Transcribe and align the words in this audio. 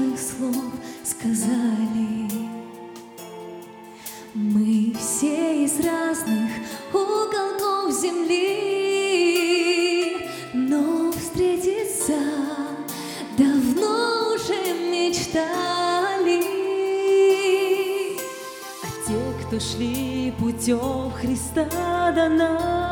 важных 0.00 0.18
слов 0.18 0.72
сказали. 1.04 2.30
Мы 4.34 4.94
все 4.98 5.64
из 5.64 5.80
разных 5.80 6.50
уголков 6.92 7.92
земли, 8.00 9.36
но 10.54 11.12
встретиться 11.12 12.14
давно 13.36 14.34
уже 14.34 14.72
мечтали. 14.90 16.40
А 18.82 18.86
те, 19.06 19.18
кто 19.44 19.60
шли 19.60 20.32
путем 20.38 21.10
Христа 21.12 22.12
до 22.12 22.28
нас, 22.28 22.89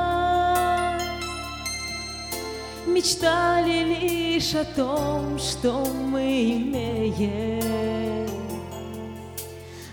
мечтали 2.99 3.85
лишь 3.85 4.55
о 4.57 4.65
том, 4.65 5.39
что 5.39 5.87
мы 5.87 6.51
имеем. 6.51 8.29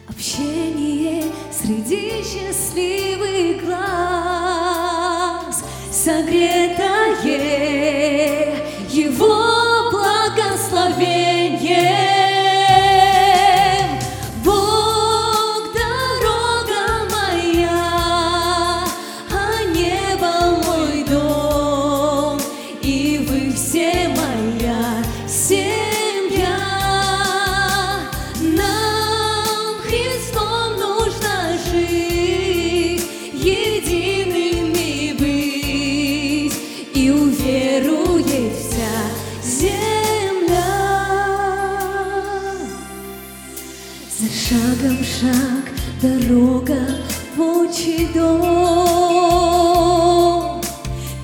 Общение 0.07 1.25
среди 1.51 2.23
счастливых 2.23 3.04
шаг, 45.05 45.65
дорога 46.01 46.81
в 47.35 47.41
отчий 47.41 48.07
дом. 48.13 49.45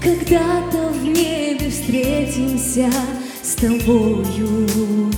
Когда-то 0.02 0.90
в 0.94 1.04
небе 1.04 1.70
встретимся 1.70 2.92
с 3.44 3.56
тобою. 3.56 5.12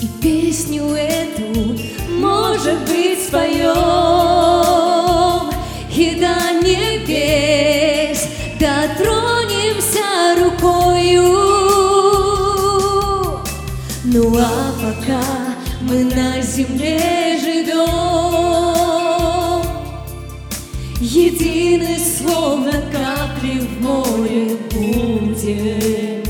И 0.00 0.06
песню 0.22 0.84
эту, 0.94 1.76
может 2.08 2.78
быть, 2.88 3.22
споем 3.26 3.70
И 5.94 6.14
до 6.14 6.52
небес 6.66 8.28
дотронемся 8.58 10.36
рукою 10.42 11.22
Ну 14.04 14.38
а 14.38 14.72
пока 14.80 15.49
мы 15.80 16.04
на 16.04 16.40
земле 16.40 17.38
живем. 17.40 17.90
Едины, 21.00 21.98
словно 21.98 22.72
капли 22.92 23.60
в 23.60 23.82
море 23.82 24.56
будем 24.70 26.20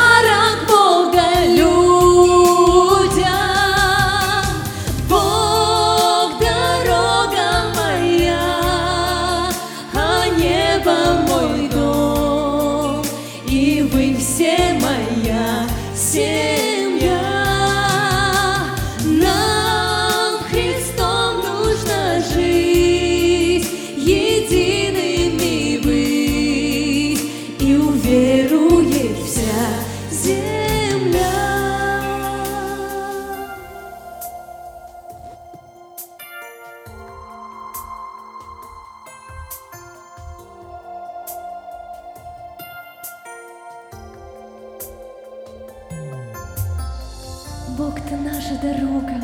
Бог, 47.82 47.96
Ты 48.08 48.14
наша 48.14 48.54
дорога, 48.62 49.20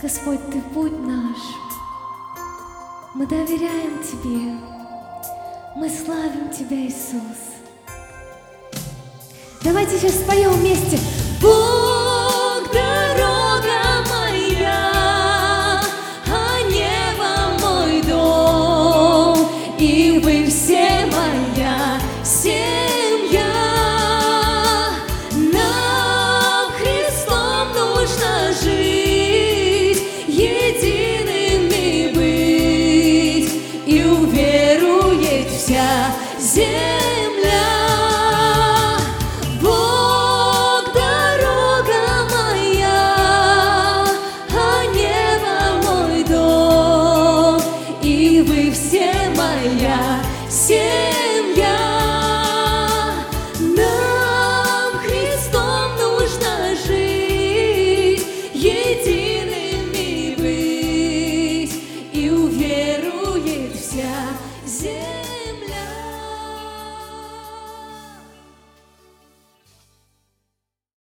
Господь, 0.00 0.38
Ты 0.52 0.60
путь 0.72 0.96
наш. 1.04 1.36
Мы 3.12 3.26
доверяем 3.26 4.00
Тебе, 4.04 4.54
мы 5.74 5.90
славим 5.90 6.48
Тебя, 6.50 6.76
Иисус. 6.76 7.56
Давайте 9.64 9.98
сейчас 9.98 10.20
споем 10.20 10.52
вместе. 10.52 10.96
Путь 11.40 11.85
земля. 36.38 37.66
Бог 39.62 40.84
дорога 40.92 42.28
моя, 42.30 44.06
а 44.50 44.84
небо 44.94 45.56
мой 45.88 46.24
дом, 46.24 47.60
и 48.02 48.42
вы 48.46 48.70
все 48.70 49.12
моя 49.34 50.20
семья. 50.50 51.78
Нам 53.58 54.98
Христом 54.98 55.96
нужно 55.98 56.74
жить, 56.86 58.26
едиными 58.52 60.34
быть, 60.36 61.74
и 62.12 62.30
уверует 62.30 63.74
вся 63.74 64.16
земля. 64.66 65.25